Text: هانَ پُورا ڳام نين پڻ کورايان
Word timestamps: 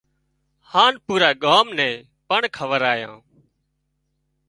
هانَ 0.71 0.93
پُورا 1.05 1.31
ڳام 1.43 1.67
نين 1.77 1.95
پڻ 2.29 2.41
کورايان 2.55 3.13